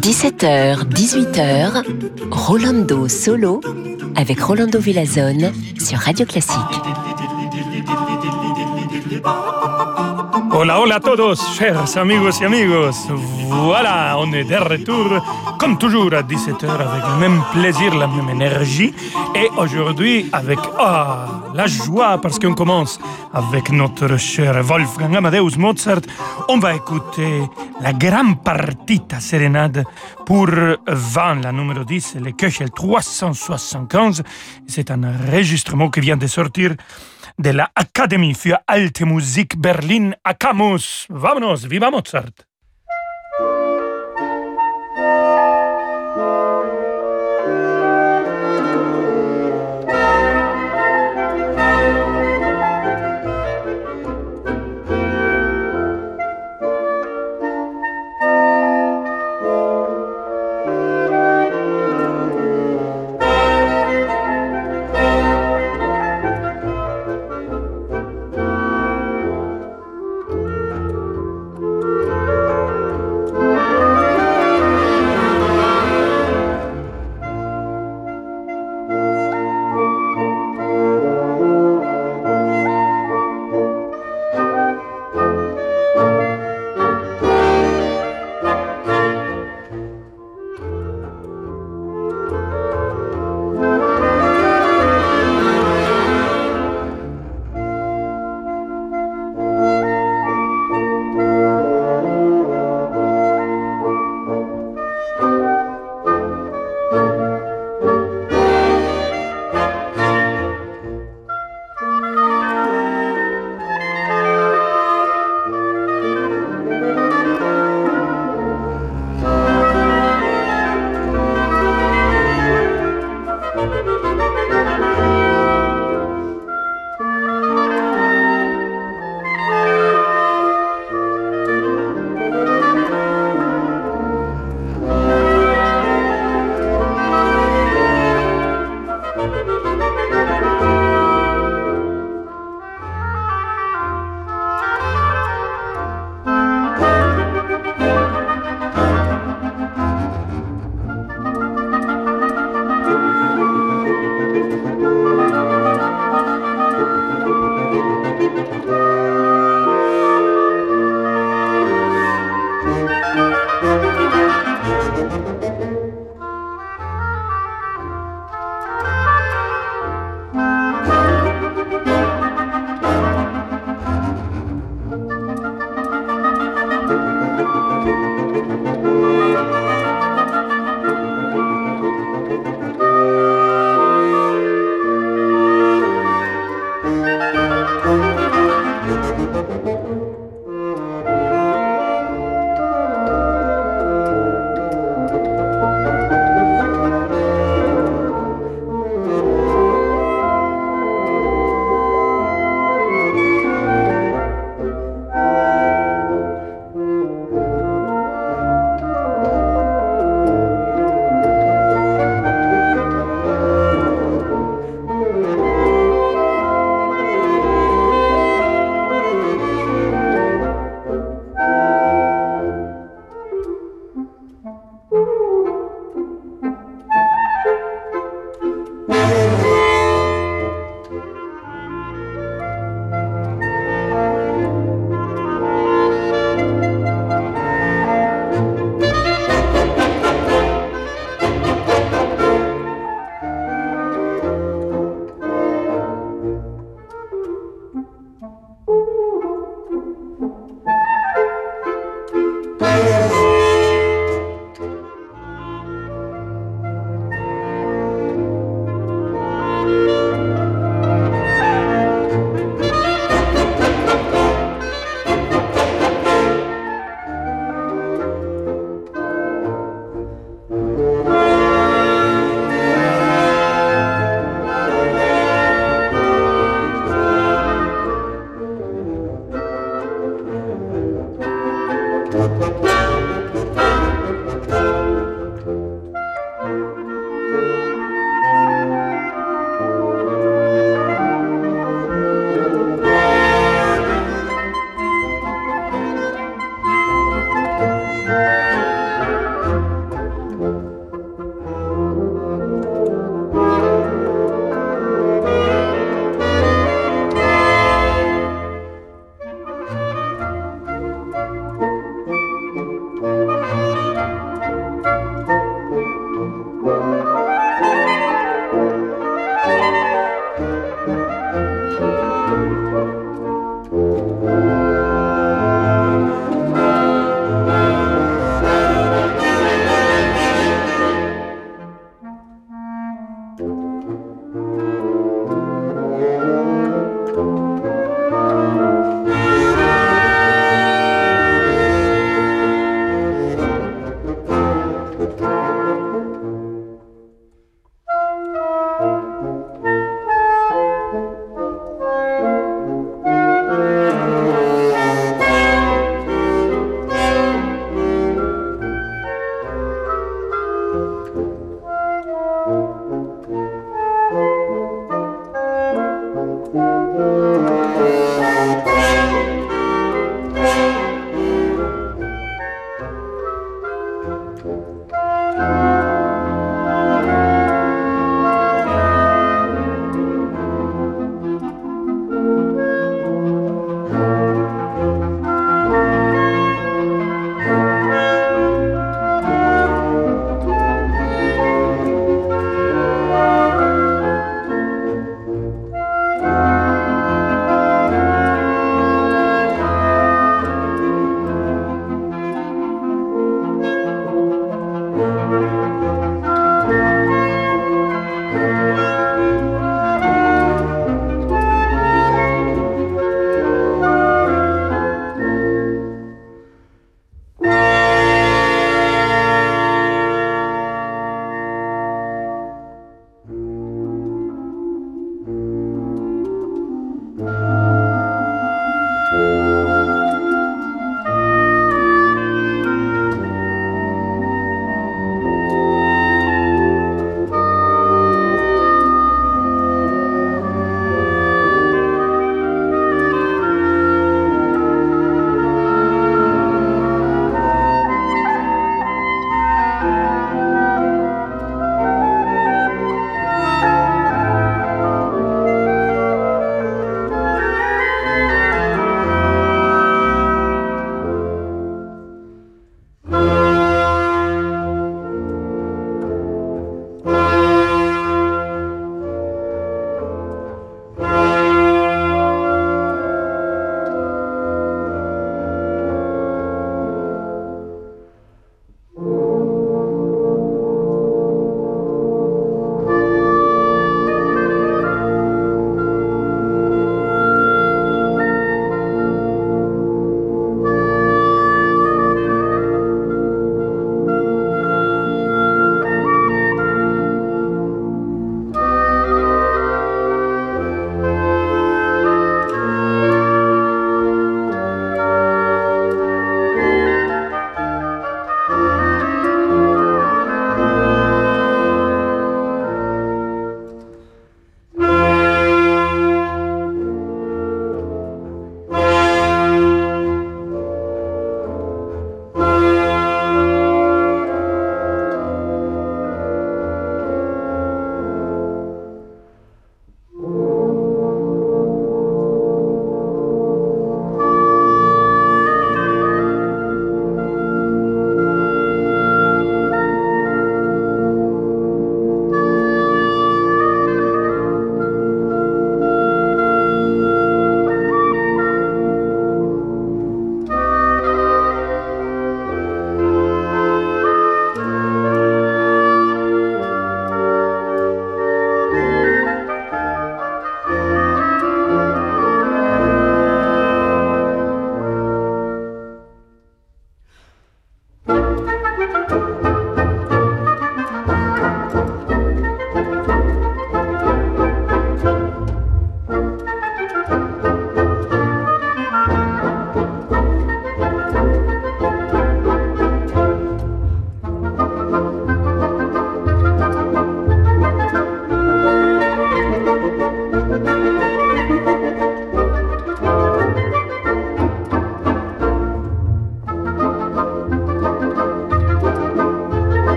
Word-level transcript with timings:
17h, 0.00 0.84
18h, 0.88 1.82
Rolando 2.30 3.08
Solo 3.08 3.60
avec 4.14 4.40
Rolando 4.40 4.78
Villazone 4.78 5.50
sur 5.76 5.98
Radio 5.98 6.24
Classique. 6.24 6.54
Hola, 10.52 10.80
hola 10.80 10.96
a 10.96 11.00
todos, 11.00 11.40
chers 11.58 11.96
amigos 11.96 12.40
y 12.40 12.44
amigos. 12.44 13.08
Voilà, 13.48 14.16
on 14.18 14.32
est 14.32 14.44
de 14.44 14.54
retour, 14.54 15.20
comme 15.60 15.76
toujours 15.76 16.14
à 16.14 16.22
17h, 16.22 16.64
avec 16.64 17.04
le 17.06 17.20
même 17.20 17.42
plaisir, 17.52 17.94
la 17.94 18.06
même 18.06 18.30
énergie. 18.30 18.94
Et 19.34 19.46
aujourd'hui, 19.58 20.30
avec 20.32 20.58
ah, 20.78 21.42
la 21.54 21.66
joie, 21.66 22.18
parce 22.18 22.38
qu'on 22.38 22.54
commence 22.54 22.98
avec 23.34 23.70
notre 23.70 24.16
cher 24.16 24.62
Wolfgang 24.62 25.14
Amadeus 25.16 25.58
Mozart, 25.58 26.00
on 26.48 26.58
va 26.58 26.74
écouter 26.74 27.42
la 27.82 27.92
grande 27.92 28.42
partita 28.42 29.20
sérénade 29.20 29.84
pour 30.24 30.46
20, 30.46 31.42
la 31.42 31.52
numéro 31.52 31.84
10, 31.84 32.16
le 32.24 32.32
Köchel 32.32 32.70
375. 32.70 34.22
C'est 34.66 34.90
un 34.90 35.04
enregistrement 35.04 35.90
qui 35.90 36.00
vient 36.00 36.16
de 36.16 36.26
sortir 36.26 36.74
de 37.38 37.50
la 37.50 37.68
Académie 37.74 38.34
für 38.34 38.56
Alte 38.66 39.02
Musik 39.02 39.58
Berlin 39.58 40.12
Akamus. 40.24 41.06
Vámonos, 41.10 41.66
viva 41.66 41.90
Mozart! 41.90 42.49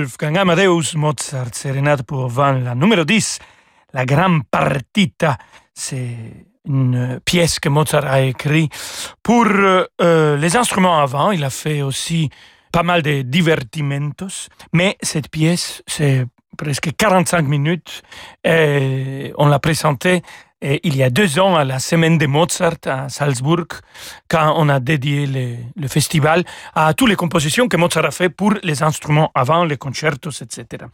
Wolfgang 0.00 0.38
Amadeus 0.38 0.94
Mozart, 0.96 1.52
sérénade 1.52 2.04
pour 2.04 2.28
Van, 2.28 2.52
la 2.52 2.74
numéro 2.74 3.04
10, 3.04 3.38
la 3.92 4.06
Grande 4.06 4.44
Partita. 4.50 5.36
C'est 5.74 6.16
une 6.64 7.20
pièce 7.22 7.60
que 7.60 7.68
Mozart 7.68 8.06
a 8.06 8.22
écrite 8.22 8.72
pour 9.22 9.44
euh, 9.44 10.36
les 10.38 10.56
instruments 10.56 11.00
avant. 11.00 11.32
Il 11.32 11.44
a 11.44 11.50
fait 11.50 11.82
aussi 11.82 12.30
pas 12.72 12.82
mal 12.82 13.02
de 13.02 13.20
divertimentos, 13.20 14.48
mais 14.72 14.96
cette 15.02 15.28
pièce, 15.28 15.82
c'est 15.86 16.24
presque 16.56 16.96
45 16.96 17.42
minutes 17.42 18.02
et 18.42 19.34
on 19.36 19.48
l'a 19.48 19.58
présentée 19.58 20.22
il 20.62 20.96
y 20.96 21.02
a 21.02 21.10
deux 21.10 21.38
ans, 21.38 21.56
à 21.56 21.64
la 21.64 21.78
semaine 21.78 22.18
de 22.18 22.26
Mozart 22.26 22.76
à 22.86 23.08
Salzbourg, 23.08 23.66
quand 24.28 24.54
on 24.56 24.68
a 24.68 24.78
dédié 24.78 25.26
le, 25.26 25.88
festival 25.88 26.44
à 26.74 26.92
toutes 26.94 27.08
les 27.08 27.16
compositions 27.16 27.66
que 27.66 27.76
Mozart 27.76 28.04
a 28.04 28.10
fait 28.10 28.28
pour 28.28 28.54
les 28.62 28.82
instruments 28.82 29.30
avant, 29.34 29.64
les 29.64 29.78
concertos, 29.78 30.30
etc. 30.42 30.84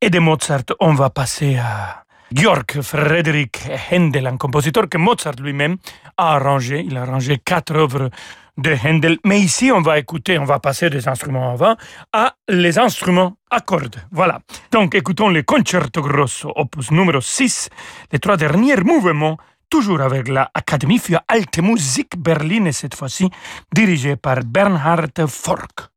Et 0.00 0.10
de 0.10 0.18
Mozart, 0.18 0.64
on 0.80 0.94
va 0.94 1.10
passer 1.10 1.56
à 1.56 2.04
Georg 2.32 2.80
Friedrich 2.82 3.58
Händel, 3.90 4.26
un 4.26 4.36
compositeur 4.36 4.88
que 4.88 4.98
Mozart 4.98 5.36
lui-même 5.40 5.76
a 6.16 6.36
arrangé. 6.36 6.84
Il 6.86 6.96
a 6.96 7.02
arrangé 7.02 7.38
quatre 7.44 7.74
œuvres 7.74 8.10
de 8.56 8.76
Handel. 8.84 9.18
Mais 9.24 9.40
ici, 9.40 9.70
on 9.72 9.80
va 9.80 9.98
écouter, 9.98 10.38
on 10.38 10.44
va 10.44 10.58
passer 10.58 10.90
des 10.90 11.08
instruments 11.08 11.52
avant 11.52 11.76
à 12.12 12.34
les 12.48 12.78
instruments 12.78 13.36
à 13.50 13.60
cordes. 13.60 13.96
Voilà. 14.10 14.40
Donc, 14.70 14.94
écoutons 14.94 15.28
le 15.28 15.42
Concerto 15.42 16.02
Grosso, 16.02 16.52
opus 16.56 16.90
numéro 16.90 17.20
6, 17.20 17.68
les 18.12 18.18
trois 18.18 18.36
derniers 18.36 18.76
mouvements, 18.76 19.38
toujours 19.70 20.00
avec 20.00 20.28
la 20.28 20.50
Académie 20.54 20.98
für 20.98 21.20
Alte 21.28 21.58
Musik 21.58 22.16
Berlin, 22.16 22.66
et 22.66 22.72
cette 22.72 22.94
fois-ci 22.94 23.30
dirigée 23.72 24.16
par 24.16 24.40
Bernhard 24.44 25.26
Fork. 25.28 25.93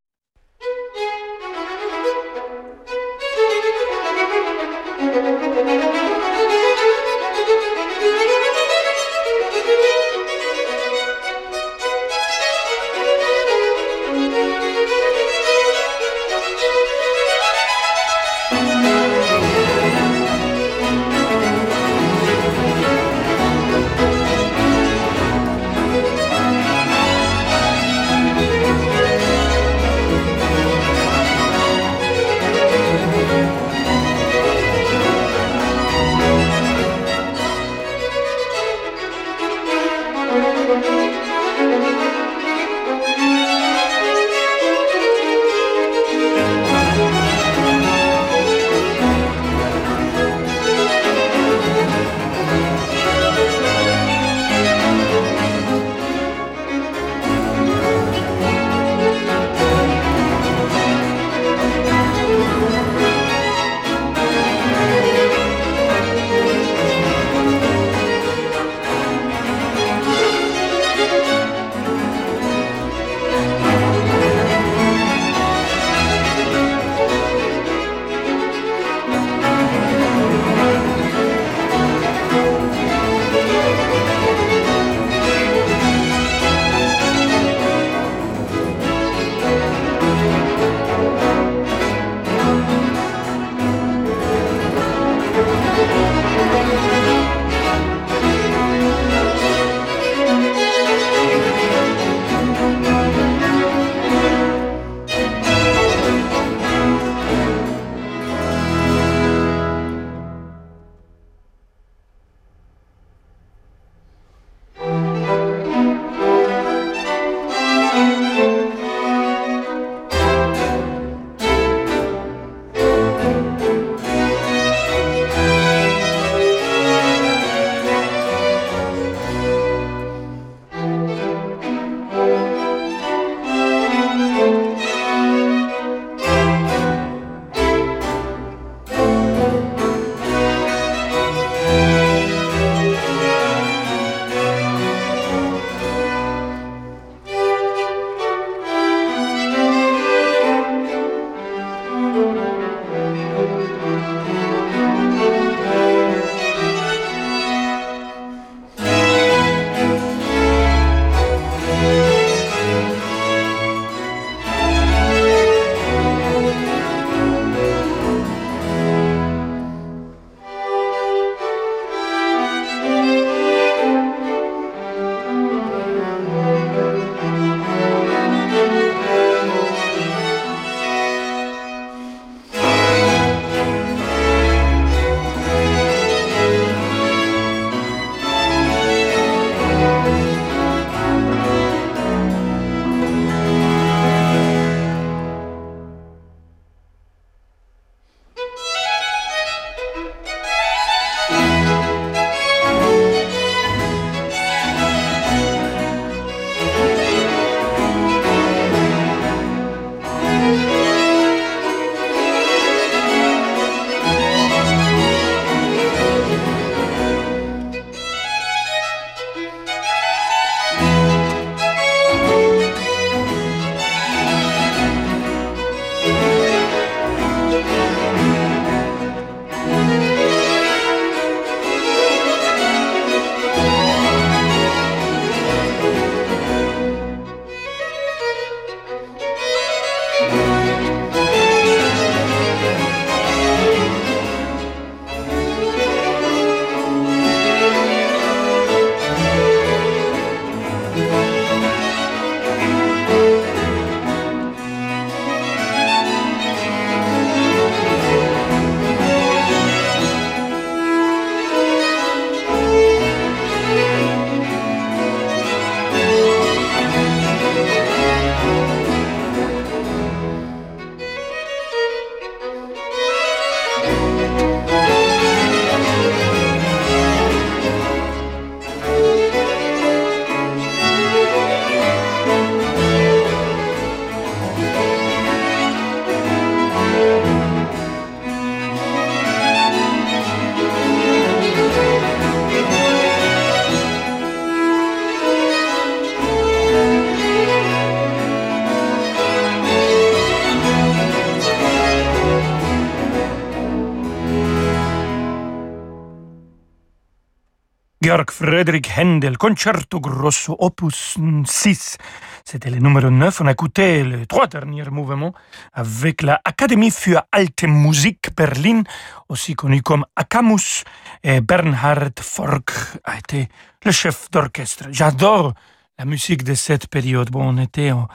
Georg 308.08 308.32
Friedrich 308.32 308.88
Händel, 308.96 309.38
Concerto 309.38 310.00
Grosso, 310.00 310.56
opus 310.60 311.17
6. 311.46 311.98
C'était 312.46 312.70
le 312.70 312.78
numéro 312.78 313.10
9. 313.10 313.41
On 313.41 313.48
a 313.48 313.52
écouté 313.52 314.02
les 314.06 314.26
trois 314.26 314.48
derniers 314.48 314.89
mouvements 314.89 315.34
avec 315.74 316.22
la 316.22 316.39
Académie 316.46 316.89
für 316.89 317.22
Alte 317.34 317.63
Musik 317.63 318.34
Berlin, 318.34 318.84
aussi 319.28 319.56
connue 319.56 319.82
comme 319.82 320.06
Akamus. 320.15 320.86
Et 321.22 321.41
Bernhard 321.41 322.13
Fork 322.22 322.72
a 323.04 323.17
été 323.17 323.50
le 323.84 323.91
chef 323.91 324.32
d'orchestre. 324.32 324.86
J'adore 324.89 325.54
la 326.00 326.06
musique 326.06 326.46
de 326.46 326.54
cette 326.54 326.88
période. 326.88 327.30
Bon, 327.30 327.43
on 327.43 327.62
était 327.62 327.91
au 327.91 328.08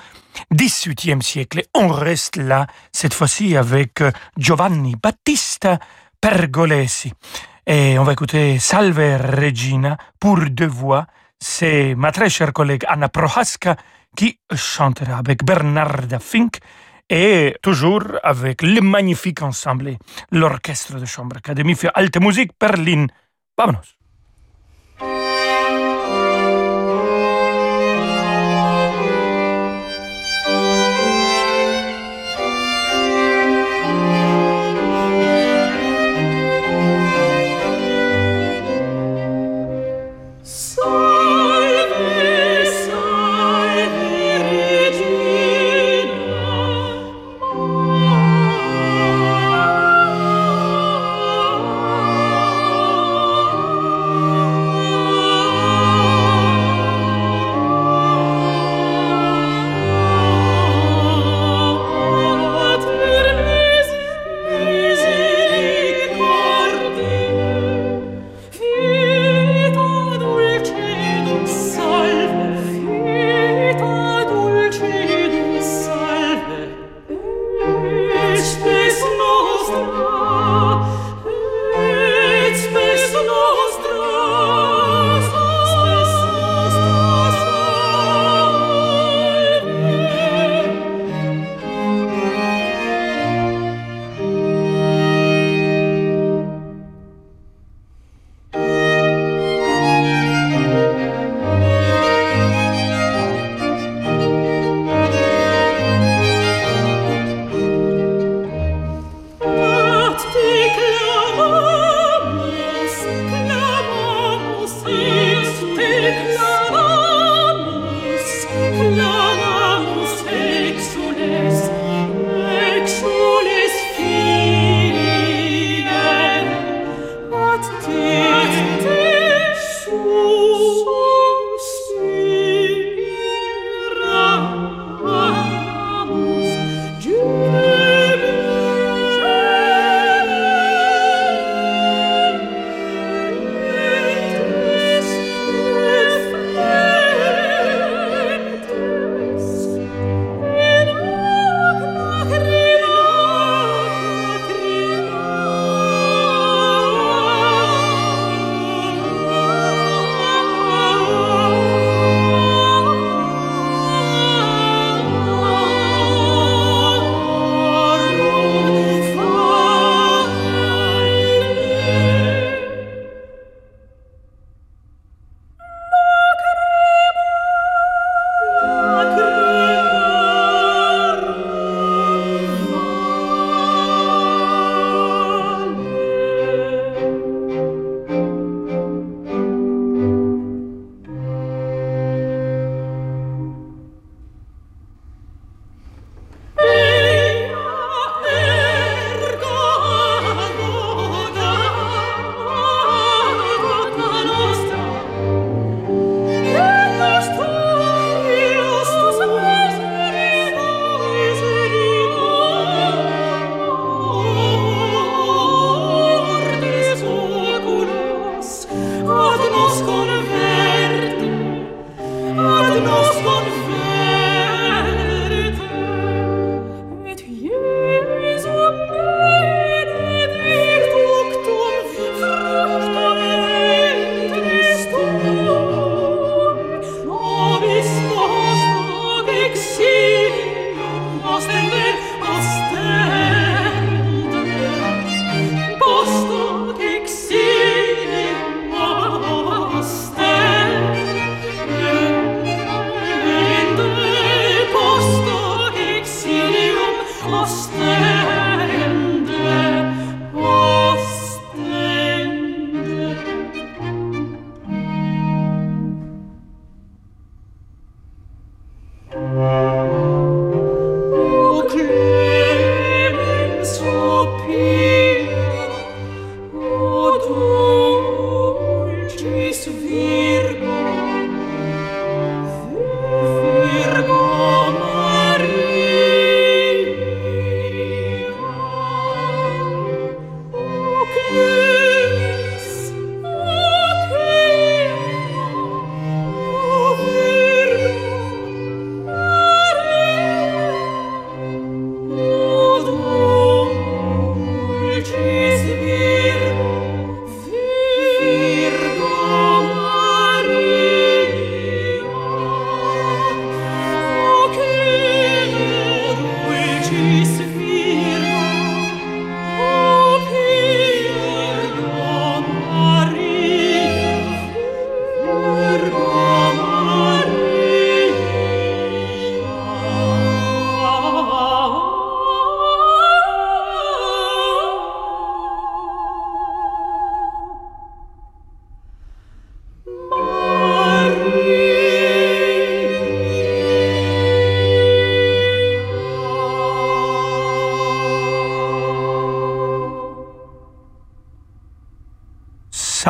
XVIIIe 0.55 1.23
siècle 1.23 1.59
et 1.59 1.67
on 1.75 1.89
reste 1.89 2.39
là, 2.39 2.67
cette 2.93 3.13
fois-ci 3.13 3.59
avec 3.59 4.03
Giovanni 4.39 4.97
Battista 4.97 5.79
Pergolesi. 6.19 7.13
Et 7.67 7.97
on 7.97 8.03
va 8.03 8.13
écouter 8.13 8.59
Salve 8.59 8.99
Regina 8.99 9.97
pour 10.19 10.39
deux 10.51 10.67
voix. 10.67 11.07
C'est 11.39 11.95
ma 11.95 12.11
très 12.11 12.29
chère 12.29 12.53
collègue 12.53 12.85
Anna 12.89 13.09
Prohaska 13.09 13.77
qui 14.17 14.41
chantera 14.53 15.19
avec 15.19 15.45
Bernarda 15.45 16.19
Fink 16.19 16.59
et 17.09 17.57
toujours 17.63 18.03
avec 18.25 18.63
le 18.63 18.81
magnifique 18.81 19.43
ensemble, 19.43 19.97
l'Orchestre 20.33 20.99
de 20.99 21.05
Chambre 21.05 21.37
Académie 21.37 21.77
für 21.77 21.91
Alte 21.95 22.21
Musik 22.21 22.51
Berlin. 22.59 23.07
Vámonos. 23.57 24.02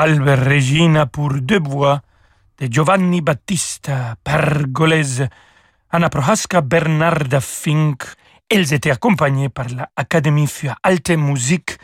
Salve 0.02 0.34
Regina 0.48 1.06
pour 1.06 1.32
deux 1.32 1.60
voix 1.60 2.00
de 2.58 2.66
Giovanni 2.66 3.20
Battista 3.20 4.16
Pergolese, 4.24 5.28
Anna 5.92 6.08
Prohaska, 6.08 6.60
Bernarda 6.60 7.40
Fink. 7.40 8.02
Elles 8.50 8.72
étaient 8.74 8.90
accompagnées 8.90 9.48
par 9.48 9.68
la 9.68 9.88
Académie 9.94 10.48
für 10.48 10.74
Alte 10.82 11.10
Musik 11.10 11.78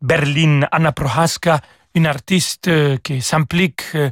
Berlin. 0.00 0.60
Anna 0.70 0.92
Prohaska, 0.92 1.60
une 1.96 2.06
artiste 2.06 2.68
euh, 2.68 2.98
qui 3.02 3.20
s'implique 3.20 3.82
euh, 3.96 4.10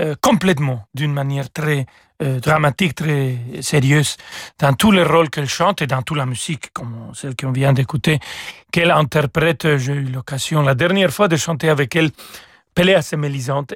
euh, 0.00 0.16
complètement 0.20 0.88
d'une 0.92 1.12
manière 1.12 1.52
très 1.52 1.86
dramatique, 2.18 2.94
très 2.94 3.36
sérieuse 3.60 4.16
dans 4.58 4.72
tous 4.72 4.90
les 4.90 5.04
rôles 5.04 5.28
qu'elle 5.28 5.50
chante 5.50 5.82
et 5.82 5.86
dans 5.86 6.00
toute 6.00 6.16
la 6.16 6.24
musique, 6.24 6.72
comme 6.72 7.12
celle 7.14 7.36
qu'on 7.36 7.52
vient 7.52 7.74
d'écouter, 7.74 8.18
qu'elle 8.72 8.90
interprète. 8.90 9.76
J'ai 9.76 9.92
eu 9.92 10.04
l'occasion 10.04 10.62
la 10.62 10.74
dernière 10.74 11.12
fois 11.12 11.28
de 11.28 11.36
chanter 11.36 11.68
avec 11.68 11.94
elle 11.94 12.10
Et 12.78 13.16
Mélisande. 13.16 13.74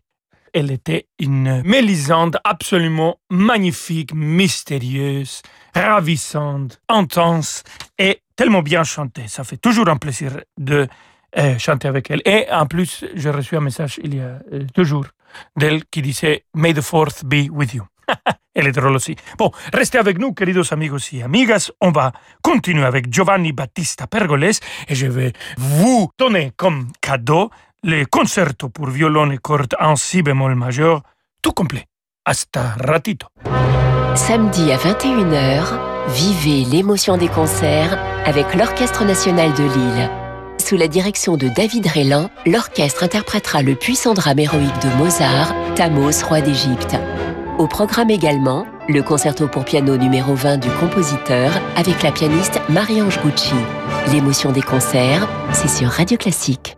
Elle 0.53 0.71
était 0.71 1.07
une 1.19 1.63
Mélisande 1.63 2.39
absolument 2.45 3.17
magnifique, 3.31 4.13
mystérieuse, 4.13 5.41
ravissante, 5.75 6.81
intense 6.89 7.63
et 7.99 8.21
tellement 8.37 8.61
bien 8.61 8.85
chantée. 8.85 9.27
Ça 9.27 9.43
fait 9.43 9.57
toujours 9.57 9.89
un 9.89 9.97
plaisir 9.97 10.41
de 10.59 10.87
euh, 11.39 11.59
chanter 11.59 11.89
avec 11.89 12.11
elle. 12.11 12.21
Et 12.27 12.47
en 12.51 12.67
plus, 12.67 13.07
j'ai 13.15 13.31
reçu 13.31 13.57
un 13.57 13.61
message 13.61 13.99
il 14.03 14.17
y 14.17 14.21
a 14.21 14.41
euh, 14.53 14.67
deux 14.75 14.85
jours 14.85 15.07
d'elle 15.57 15.85
qui 15.87 16.03
disait 16.03 16.45
May 16.55 16.75
the 16.75 16.83
fourth 16.83 17.25
be 17.25 17.49
with 17.51 17.73
you. 17.73 17.85
Elle 18.55 18.67
est 18.67 18.73
drôle 18.73 18.97
aussi. 18.97 19.15
Bon, 19.39 19.53
restez 19.73 19.97
avec 19.99 20.19
nous, 20.19 20.35
queridos 20.35 20.73
amigos 20.73 21.13
y 21.13 21.23
amigas. 21.23 21.71
On 21.81 21.93
va 21.93 22.13
continuer 22.43 22.85
avec 22.85 23.11
Giovanni 23.11 23.53
Battista 23.53 24.09
Pergoles 24.09 24.45
et 24.89 24.95
je 24.95 25.07
vais 25.07 25.33
vous 25.57 26.11
donner 26.19 26.53
comme 26.57 26.89
cadeau 27.01 27.51
les 27.83 28.05
concertos 28.05 28.69
pour 28.69 28.89
violon 28.89 29.31
et 29.31 29.39
cordes 29.39 29.75
en 29.81 29.97
si 29.97 30.23
bémol 30.23 30.55
majeur, 30.55 31.03
tout 31.43 31.53
complet. 31.53 31.87
Hasta 32.25 32.75
ratito. 32.79 33.27
Samedi 34.15 34.71
à 34.73 34.77
21h, 34.77 35.79
vivez 36.09 36.65
l'émotion 36.65 37.17
des 37.17 37.29
concerts 37.29 37.99
avec 38.27 38.55
l'Orchestre 38.55 39.05
national 39.05 39.53
de 39.55 39.63
Lille. 39.63 40.11
Sous 40.59 40.77
la 40.77 40.89
direction 40.89 41.37
de 41.37 41.49
David 41.49 41.87
Rélan, 41.87 42.31
l'orchestre 42.47 43.03
interprétera 43.03 43.63
le 43.63 43.75
puissant 43.75 44.13
drame 44.13 44.39
héroïque 44.39 44.83
de 44.83 44.99
Mozart, 44.99 45.55
Thamos, 45.75 46.23
roi 46.29 46.43
d'Égypte. 46.43 46.97
Au 47.59 47.67
programme 47.67 48.11
également, 48.11 48.67
le 48.89 49.03
concerto 49.03 49.49
pour 49.49 49.65
piano 49.65 49.97
numéro 49.97 50.35
20 50.35 50.59
du 50.59 50.69
compositeur 50.81 51.51
avec 51.77 52.03
la 52.03 52.13
pianiste 52.13 52.61
Marie-Ange 52.69 53.21
Gucci. 53.23 53.55
L'émotion 54.13 54.53
des 54.53 54.63
concerts, 54.63 55.27
c'est 55.53 55.69
sur 55.69 55.89
Radio 55.89 56.17
Classique. 56.19 56.77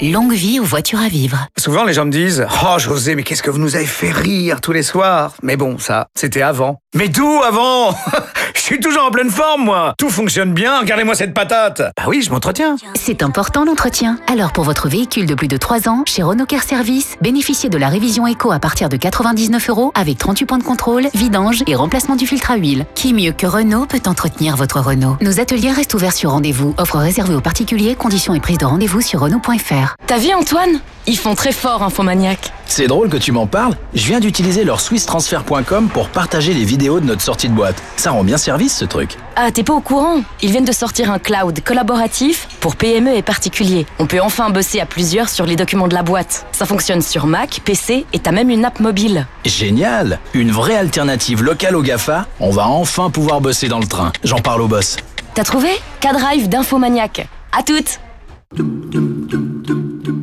Longue 0.00 0.32
vie 0.32 0.60
aux 0.60 0.64
voitures 0.64 1.00
à 1.00 1.08
vivre. 1.08 1.48
Souvent, 1.58 1.82
les 1.84 1.92
gens 1.92 2.04
me 2.04 2.12
disent 2.12 2.46
Oh, 2.64 2.78
José, 2.78 3.16
mais 3.16 3.24
qu'est-ce 3.24 3.42
que 3.42 3.50
vous 3.50 3.58
nous 3.58 3.74
avez 3.74 3.84
fait 3.84 4.12
rire 4.12 4.60
tous 4.60 4.70
les 4.70 4.84
soirs 4.84 5.32
Mais 5.42 5.56
bon, 5.56 5.76
ça, 5.78 6.06
c'était 6.14 6.40
avant. 6.40 6.78
Mais 6.94 7.08
d'où 7.08 7.40
avant 7.42 7.90
Je 8.54 8.60
suis 8.60 8.80
toujours 8.80 9.04
en 9.04 9.10
pleine 9.10 9.30
forme, 9.30 9.64
moi 9.64 9.94
Tout 9.98 10.08
fonctionne 10.10 10.52
bien, 10.52 10.80
regardez-moi 10.80 11.14
cette 11.14 11.34
patate 11.34 11.80
Bah 11.96 12.04
oui, 12.06 12.22
je 12.22 12.30
m'entretiens 12.30 12.76
C'est 12.94 13.22
important 13.22 13.64
l'entretien. 13.64 14.18
Alors, 14.30 14.52
pour 14.52 14.62
votre 14.62 14.88
véhicule 14.88 15.26
de 15.26 15.34
plus 15.34 15.48
de 15.48 15.56
3 15.56 15.88
ans, 15.88 16.04
chez 16.06 16.22
Renault 16.22 16.46
Care 16.46 16.62
Service, 16.62 17.16
bénéficiez 17.20 17.68
de 17.68 17.78
la 17.78 17.88
révision 17.88 18.26
éco 18.26 18.52
à 18.52 18.60
partir 18.60 18.88
de 18.88 18.96
99 18.96 19.68
euros 19.68 19.90
avec 19.96 20.18
38 20.18 20.46
points 20.46 20.58
de 20.58 20.62
contrôle, 20.62 21.08
vidange 21.14 21.64
et 21.66 21.74
remplacement 21.74 22.14
du 22.14 22.26
filtre 22.26 22.52
à 22.52 22.56
huile. 22.56 22.86
Qui 22.94 23.12
mieux 23.14 23.32
que 23.32 23.46
Renault 23.46 23.86
peut 23.86 24.02
entretenir 24.06 24.54
votre 24.54 24.80
Renault? 24.80 25.16
Nos 25.22 25.40
ateliers 25.40 25.72
restent 25.72 25.94
ouverts 25.94 26.12
sur 26.12 26.30
rendez-vous. 26.30 26.74
Offre 26.78 26.98
réservée 26.98 27.34
aux 27.34 27.40
particuliers, 27.40 27.96
conditions 27.96 28.34
et 28.34 28.40
prise 28.40 28.58
de 28.58 28.66
rendez-vous 28.66 29.00
sur 29.00 29.20
Renault.fr. 29.20 29.87
T'as 30.06 30.18
vu 30.18 30.32
Antoine? 30.32 30.80
Ils 31.06 31.16
font 31.16 31.34
très 31.34 31.52
fort 31.52 31.82
Infomaniac. 31.82 32.52
C'est 32.66 32.86
drôle 32.86 33.08
que 33.08 33.16
tu 33.16 33.32
m'en 33.32 33.46
parles. 33.46 33.74
Je 33.94 34.04
viens 34.06 34.20
d'utiliser 34.20 34.62
leur 34.62 34.80
swisstransfer.com 34.80 35.88
pour 35.88 36.08
partager 36.10 36.52
les 36.52 36.64
vidéos 36.64 37.00
de 37.00 37.06
notre 37.06 37.22
sortie 37.22 37.48
de 37.48 37.54
boîte. 37.54 37.82
Ça 37.96 38.10
rend 38.10 38.24
bien 38.24 38.36
service 38.36 38.76
ce 38.76 38.84
truc. 38.84 39.16
Ah, 39.36 39.50
t'es 39.50 39.62
pas 39.62 39.72
au 39.72 39.80
courant? 39.80 40.20
Ils 40.42 40.50
viennent 40.50 40.66
de 40.66 40.72
sortir 40.72 41.10
un 41.10 41.18
cloud 41.18 41.60
collaboratif 41.64 42.46
pour 42.60 42.76
PME 42.76 43.16
et 43.16 43.22
particuliers. 43.22 43.86
On 43.98 44.06
peut 44.06 44.20
enfin 44.20 44.50
bosser 44.50 44.80
à 44.80 44.86
plusieurs 44.86 45.30
sur 45.30 45.46
les 45.46 45.56
documents 45.56 45.88
de 45.88 45.94
la 45.94 46.02
boîte. 46.02 46.44
Ça 46.52 46.66
fonctionne 46.66 47.00
sur 47.00 47.26
Mac, 47.26 47.60
PC 47.64 48.04
et 48.12 48.18
t'as 48.18 48.32
même 48.32 48.50
une 48.50 48.64
app 48.66 48.80
mobile. 48.80 49.26
Génial 49.46 50.18
Une 50.34 50.50
vraie 50.50 50.76
alternative 50.76 51.42
locale 51.42 51.74
au 51.74 51.82
GAFA. 51.82 52.26
On 52.40 52.50
va 52.50 52.66
enfin 52.68 53.08
pouvoir 53.08 53.40
bosser 53.40 53.68
dans 53.68 53.80
le 53.80 53.86
train. 53.86 54.12
J'en 54.24 54.40
parle 54.40 54.60
au 54.60 54.68
boss. 54.68 54.96
T'as 55.34 55.44
trouvé? 55.44 55.70
K-Drive 56.00 56.48
d'Infomaniac. 56.48 57.26
À 57.56 57.62
toutes 57.62 57.98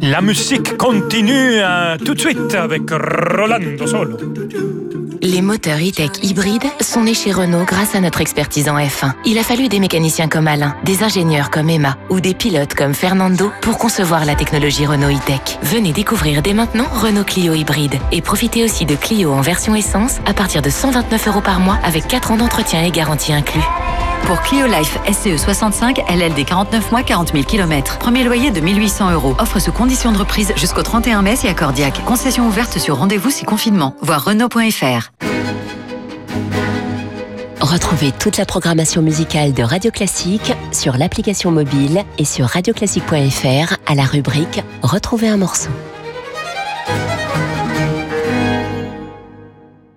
La 0.02 0.22
musique 0.22 0.78
continue 0.78 1.60
euh, 1.60 1.98
tout 1.98 2.14
de 2.16 2.20
suite 2.20 2.56
avec 2.56 2.90
Rolando 2.90 3.86
Solo. 3.86 4.18
Les 5.22 5.42
moteurs 5.42 5.78
e-tech 5.78 6.12
hybrides 6.24 6.66
sont 6.82 7.04
nés 7.04 7.14
chez 7.14 7.32
Renault 7.32 7.66
grâce 7.66 7.96
à 7.96 8.02
notre 8.02 8.22
expertise 8.22 8.68
en 8.68 8.78
F1. 8.78 9.14
Il 9.26 9.38
a 9.38 9.44
fallu 9.44 9.68
des 9.68 9.80
mécaniciens 9.80 10.28
comme 10.28 10.48
Alain, 10.48 10.76
des 10.84 11.04
ingénieurs 11.04 11.50
comme 11.50 11.70
Emma 11.70 11.98
ou 12.10 12.20
des 12.20 12.34
pilotes 12.34 12.74
comme 12.74 12.94
Fernando 12.94 13.52
pour 13.62 13.78
concevoir 13.78 14.26
la 14.26 14.36
technologie 14.36 14.86
Renault 14.86 15.10
e-tech. 15.16 15.60
Venez 15.62 15.94
découvrir 15.94 16.42
dès 16.42 16.54
maintenant 16.54 16.88
Renault 16.92 17.24
Clio 17.24 17.54
hybride 17.54 17.96
et 18.12 18.22
profitez 18.22 18.64
aussi 18.64 18.86
de 18.86 18.96
Clio 18.96 19.32
en 19.32 19.42
version 19.42 19.76
essence 19.76 20.18
à 20.26 20.34
partir 20.34 20.62
de 20.62 20.70
129 20.70 21.28
euros 21.28 21.42
par 21.42 21.60
mois 21.60 21.80
avec 21.84 22.08
4 22.08 22.32
ans 22.32 22.38
d'entretien 22.38 22.84
et 22.84 22.92
garantie 22.92 23.34
inclus. 23.34 23.66
Pour 24.26 24.42
Clio 24.42 24.66
Life 24.66 24.98
SCE 25.06 25.38
65, 25.38 26.02
LLD 26.10 26.46
49 26.46 26.92
mois, 26.92 27.04
40 27.04 27.34
000 27.34 27.44
km. 27.44 28.00
Premier 28.00 28.24
loyer 28.24 28.50
de 28.50 28.60
1800 28.60 29.12
euros. 29.12 29.36
Offre 29.38 29.60
sous 29.60 29.72
conditions 29.72 30.12
de 30.12 30.18
reprise 30.18 30.52
jusqu'au 30.56 30.82
31 30.82 31.22
mai 31.22 31.36
à 31.48 31.54
Cordiac. 31.54 32.04
Concession 32.06 32.48
ouverte 32.48 32.80
sur 32.80 32.98
rendez-vous 32.98 33.30
si 33.30 33.46
confinement. 33.46 33.96
Voir 34.02 34.26
Renault.fr. 34.26 35.12
Retrouvez 37.62 38.12
toute 38.12 38.38
la 38.38 38.46
programmation 38.46 39.04
musicale 39.04 39.54
de 39.54 39.62
Radio 39.62 39.92
Classique 39.92 40.54
sur 40.72 40.98
l'application 40.98 41.52
mobile 41.52 42.04
et 42.18 42.26
sur 42.26 42.48
radioclassique.fr 42.48 43.76
à 43.86 43.96
la 43.96 44.04
rubrique 44.04 44.64
Retrouver 44.82 45.30
un 45.30 45.38
morceau. 45.38 45.70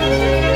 Música 0.00 0.49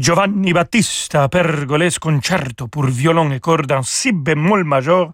Giovanni 0.00 0.52
Battista 0.52 1.28
Pergolès 1.28 1.98
concerto 1.98 2.68
pour 2.68 2.86
violon 2.86 3.30
et 3.32 3.38
cordes 3.38 3.70
en 3.70 3.82
si 3.82 4.12
bémol 4.12 4.64
majeur. 4.64 5.12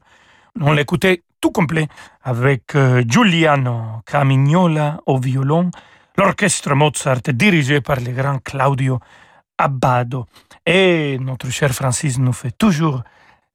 On 0.61 0.70
l'écoutait 0.70 1.24
tout 1.41 1.51
complet 1.51 1.89
avec 2.22 2.76
euh, 2.76 3.03
Giuliano 3.05 4.03
Camignola 4.07 5.01
au 5.07 5.18
violon, 5.18 5.72
l'orchestre 6.16 6.76
Mozart 6.76 7.22
dirigé 7.34 7.80
par 7.80 7.99
le 7.99 8.12
grand 8.12 8.39
Claudio 8.39 9.01
Abbado. 9.59 10.26
Et 10.64 11.18
notre 11.20 11.51
cher 11.51 11.74
Francis 11.74 12.20
nous 12.20 12.32
fait 12.32 12.57
toujours 12.57 13.03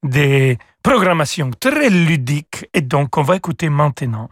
des 0.04 0.58
programmations 0.84 1.52
très 1.58 1.90
ludiques 1.90 2.68
et 2.74 2.82
donc 2.82 3.16
on 3.16 3.22
va 3.22 3.38
écouter 3.38 3.70
maintenant 3.70 4.28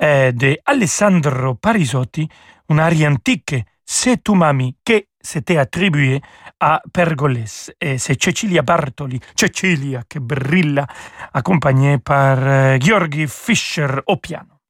euh, 0.00 0.30
de 0.30 0.56
Alessandro 0.64 1.56
Parisotti, 1.56 2.28
une 2.68 2.78
aria 2.78 3.10
antique, 3.10 3.56
C'est 3.92 4.22
tu 4.22 4.36
mami, 4.36 4.76
che 4.84 5.08
s'était 5.20 5.56
attribué 5.56 6.20
à 6.58 6.82
Pergolès. 6.92 7.72
Et 7.80 7.98
c'est 7.98 8.22
Cecilia 8.22 8.62
Bartoli, 8.62 9.20
Cecilia, 9.34 10.02
che 10.08 10.18
brilla, 10.18 10.86
accompagnée 11.32 11.98
par 11.98 12.38
euh, 12.40 12.78
Georgi 12.80 13.26
Fischer 13.26 13.88
au 14.06 14.16
piano. 14.16 14.60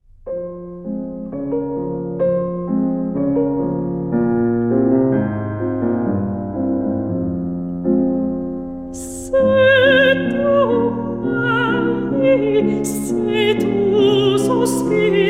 Se 12.82 13.54
tu 13.58 14.38
sospiri 14.38 15.29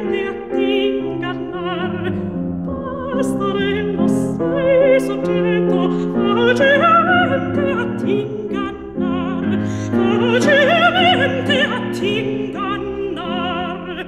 dolcemente 10.41 11.61
a 11.61 11.79
ti 11.91 12.49
bella 12.51 14.05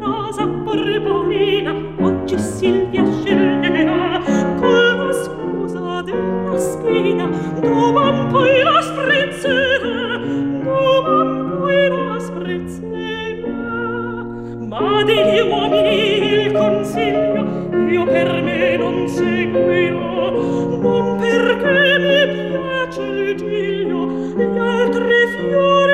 rosa 0.00 0.46
borbolina 0.46 1.74
oggi 2.00 2.38
Silvia 2.38 3.04
sceglierà. 3.04 4.20
Con 4.60 5.06
la 5.06 5.12
scusa 5.12 6.02
della 6.02 6.58
spina 6.58 7.26
doman 7.60 8.28
poi 8.30 8.62
la 8.62 8.80
sprezzerà 8.80 10.18
doman 10.62 11.56
poi 11.58 11.88
la 11.88 12.18
sprezzerà 12.20 13.50
ma 14.68 15.02
degli 15.02 15.40
uomini 15.40 16.44
il 16.44 16.52
consiglio 16.52 17.42
io 17.90 18.04
per 18.04 18.42
me 18.42 18.76
non 18.76 19.08
seguirò 19.08 20.30
non 20.80 21.16
perché 21.18 21.98
mi 21.98 22.26
piace 22.50 22.71
cieli 22.92 23.34
giglio 23.36 24.06
gli 24.36 24.58
altri 24.58 25.26
fiori 25.34 25.91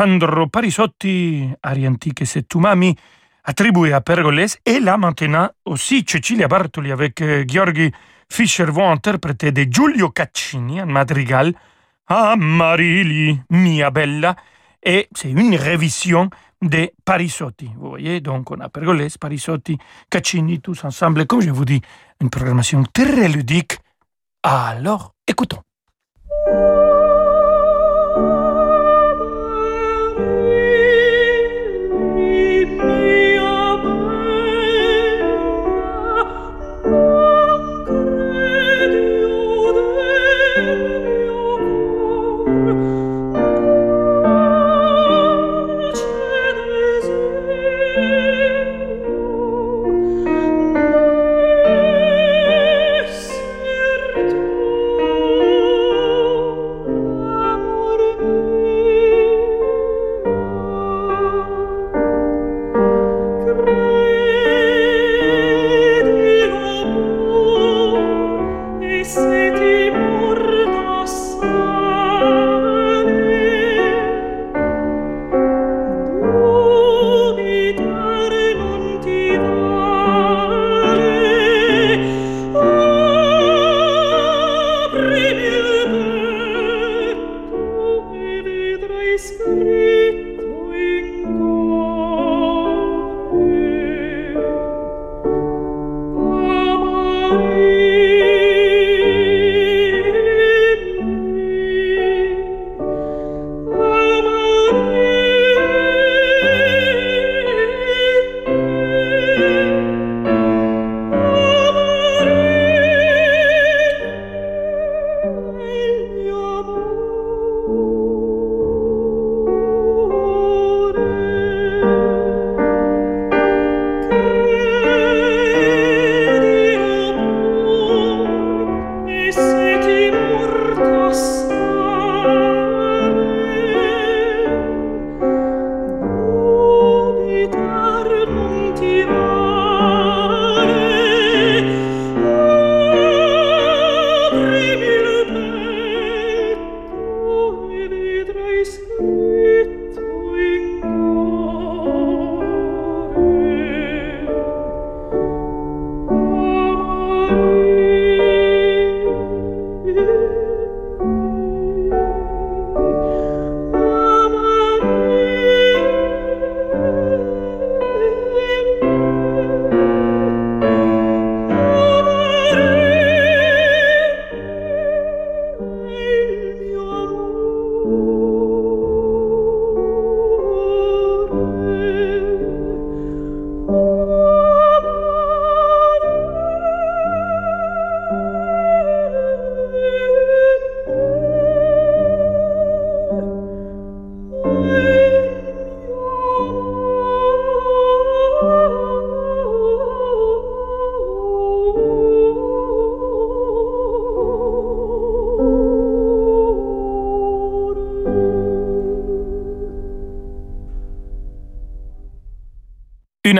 Alessandro 0.00 0.48
Parisotti, 0.48 1.52
arie 1.60 1.86
antiche 1.86 2.46
tu 2.48 2.58
mami, 2.58 2.96
attribué 3.44 3.92
à 3.92 4.00
Pergolès, 4.00 4.58
et 4.64 4.80
là 4.80 4.96
maintenant 4.96 5.50
aussi 5.66 6.06
Cecilia 6.08 6.48
Bartoli 6.48 6.90
avec 6.90 7.20
euh, 7.20 7.44
Georgi 7.46 7.92
Fischer 8.26 8.64
vont 8.64 8.90
interpréter 8.90 9.52
de 9.52 9.66
Giulio 9.70 10.08
Caccini, 10.08 10.80
un 10.80 10.86
madrigal, 10.86 11.52
Amarili, 12.06 13.42
mia 13.50 13.90
bella, 13.90 14.36
et 14.82 15.06
c'est 15.14 15.32
une 15.32 15.54
révision 15.54 16.30
de 16.62 16.90
Parisotti. 17.04 17.70
Vous 17.76 17.90
voyez, 17.90 18.22
donc 18.22 18.50
on 18.50 18.60
a 18.60 18.70
Pergolès, 18.70 19.18
Parisotti, 19.18 19.76
Caccini, 20.08 20.60
tous 20.60 20.82
ensemble. 20.84 21.26
Comme 21.26 21.42
je 21.42 21.50
vous 21.50 21.66
dis, 21.66 21.82
une 22.22 22.30
programmation 22.30 22.84
très 22.90 23.28
ludique. 23.28 23.76
Alors, 24.42 25.12
écoutons. 25.28 25.60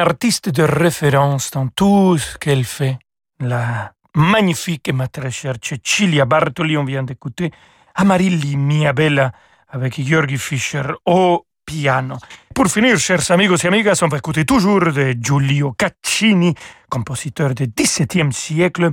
Artiste 0.01 0.49
de 0.49 0.63
référence 0.63 1.51
dans 1.51 1.69
tout 1.69 2.17
ce 2.19 2.39
qu'elle 2.39 2.65
fait. 2.65 2.99
La 3.39 3.93
magnifique 4.15 4.89
et 4.89 4.93
ma 4.93 5.09
très 5.09 5.31
chère 5.31 5.57
Cecilia 5.63 6.25
Bartoli, 6.25 6.77
on 6.77 6.85
vient 6.85 7.03
d'écouter 7.03 7.51
Amarilli 7.95 8.57
Mia 8.57 8.93
Bella 8.93 9.31
avec 9.69 10.01
Georgi 10.01 10.39
Fischer 10.39 10.83
au 11.05 11.45
piano. 11.67 12.17
Pour 12.55 12.67
finir, 12.69 12.99
chers 12.99 13.31
amigos 13.31 13.63
et 13.63 13.69
amigas, 13.69 14.01
on 14.03 14.09
va 14.09 14.17
écouter 14.17 14.45
toujours 14.45 14.81
de 14.81 15.15
Giulio 15.21 15.73
Caccini, 15.73 16.55
compositeur 16.89 17.55
du 17.55 17.67
XVIIe 17.69 18.33
siècle, 18.33 18.91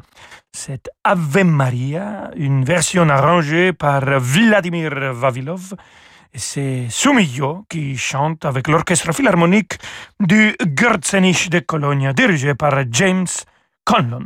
cette 0.51 0.89
Ave 1.03 1.43
Maria, 1.43 2.31
une 2.35 2.65
version 2.65 3.07
arrangée 3.09 3.71
par 3.71 4.03
Vladimir 4.19 5.13
Vavilov. 5.13 5.73
C'est 6.33 6.87
Sumillo 6.89 7.65
qui 7.69 7.97
chante 7.97 8.45
avec 8.45 8.67
l'orchestre 8.67 9.13
philharmonique 9.13 9.77
du 10.19 10.55
Gürzenich 10.65 11.49
de 11.49 11.59
Cologne, 11.59 12.13
dirigé 12.13 12.53
par 12.55 12.83
James 12.91 13.27
Conlon. 13.85 14.25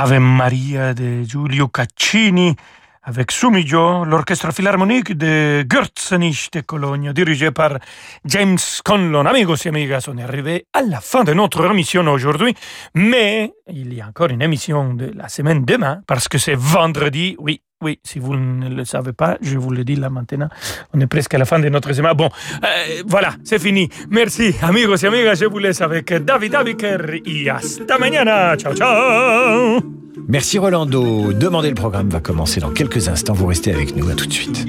Ave 0.00 0.20
Maria 0.20 0.94
de 0.94 1.24
Giulio 1.24 1.66
Caccini 1.66 2.54
avec 3.02 3.32
Sumijo, 3.32 4.04
l'orchestre 4.04 4.52
philharmonique 4.52 5.12
de 5.18 5.64
Gürzenich 5.68 6.52
de 6.52 6.60
Cologne, 6.60 7.12
dirigé 7.12 7.50
par 7.50 7.78
James 8.24 8.58
Conlon. 8.84 9.26
Amigos 9.26 9.56
et 9.64 9.70
amigas, 9.70 10.04
on 10.06 10.16
est 10.18 10.22
arrivé 10.22 10.66
à 10.72 10.82
la 10.82 11.00
fin 11.00 11.24
de 11.24 11.32
notre 11.32 11.68
émission 11.68 12.06
aujourd'hui, 12.06 12.54
mais 12.94 13.52
il 13.66 13.92
y 13.92 14.00
a 14.00 14.06
encore 14.06 14.30
une 14.30 14.42
émission 14.42 14.94
de 14.94 15.10
la 15.16 15.28
semaine 15.28 15.64
demain, 15.64 16.00
parce 16.06 16.28
que 16.28 16.38
c'est 16.38 16.54
vendredi, 16.56 17.34
oui, 17.40 17.60
oui, 17.80 18.00
si 18.02 18.18
vous 18.18 18.34
ne 18.34 18.68
le 18.68 18.84
savez 18.84 19.12
pas, 19.12 19.38
je 19.40 19.56
vous 19.56 19.70
le 19.70 19.84
dis 19.84 19.94
là 19.94 20.10
maintenant. 20.10 20.48
On 20.92 21.00
est 21.00 21.06
presque 21.06 21.34
à 21.34 21.38
la 21.38 21.44
fin 21.44 21.60
de 21.60 21.68
notre 21.68 21.92
semaine. 21.92 22.14
Bon, 22.14 22.28
euh, 22.64 23.02
voilà, 23.06 23.34
c'est 23.44 23.60
fini. 23.60 23.88
Merci, 24.10 24.52
amigos 24.62 24.96
et 24.96 25.06
amigas. 25.06 25.36
Je 25.36 25.44
vous 25.44 25.58
laisse 25.58 25.80
avec 25.80 26.12
David 26.12 26.56
Abiker 26.56 27.20
et 27.24 27.48
hasta 27.48 27.96
mañana. 27.98 28.56
Ciao, 28.56 28.74
ciao. 28.74 29.80
Merci 30.26 30.58
Rolando. 30.58 31.32
Demandez 31.32 31.68
le 31.68 31.76
programme 31.76 32.08
va 32.08 32.18
commencer 32.18 32.60
dans 32.60 32.70
quelques 32.70 33.08
instants. 33.08 33.34
Vous 33.34 33.46
restez 33.46 33.72
avec 33.72 33.94
nous. 33.94 34.08
À 34.10 34.14
tout 34.14 34.26
de 34.26 34.32
suite. 34.32 34.66